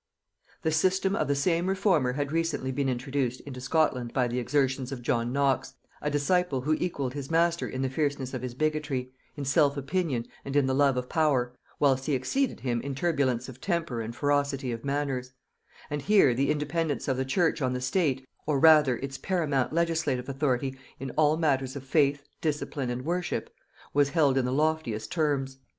The 0.63 0.71
system 0.71 1.15
of 1.15 1.27
the 1.27 1.35
same 1.35 1.67
reformer 1.67 2.13
had 2.13 2.31
recently 2.31 2.71
been 2.71 2.89
introduced 2.89 3.39
into 3.41 3.61
Scotland 3.61 4.13
by 4.13 4.27
the 4.27 4.39
exertions 4.39 4.91
of 4.91 5.03
John 5.03 5.31
Knox, 5.31 5.75
a 6.01 6.09
disciple 6.09 6.61
who 6.61 6.73
equalled 6.73 7.13
his 7.13 7.29
master 7.29 7.67
in 7.67 7.83
the 7.83 7.89
fierceness 7.91 8.33
of 8.33 8.41
his 8.41 8.55
bigotry, 8.55 9.11
in 9.37 9.45
self 9.45 9.77
opinion, 9.77 10.25
and 10.43 10.55
in 10.55 10.65
the 10.65 10.73
love 10.73 10.97
of 10.97 11.07
power, 11.07 11.53
whilst 11.79 12.07
he 12.07 12.13
exceeded 12.15 12.61
him 12.61 12.81
in 12.81 12.95
turbulence 12.95 13.47
of 13.47 13.61
temper 13.61 14.01
and 14.01 14.15
ferocity 14.15 14.71
of 14.71 14.83
manners: 14.83 15.33
and 15.87 16.01
here 16.01 16.33
the 16.33 16.49
independence 16.49 17.07
of 17.07 17.15
the 17.15 17.23
church 17.23 17.61
on 17.61 17.73
the 17.73 17.79
state, 17.79 18.27
or 18.47 18.59
rather 18.59 18.97
its 18.97 19.19
paramount 19.19 19.71
legislative 19.71 20.27
authority 20.27 20.75
in 20.99 21.11
all 21.11 21.37
matters 21.37 21.75
of 21.75 21.83
faith, 21.83 22.23
discipline 22.41 22.89
and 22.89 23.05
worship, 23.05 23.53
was 23.93 24.09
held 24.09 24.35
in 24.35 24.45
the 24.45 24.51
loftiest 24.51 25.11
terms. 25.11 25.59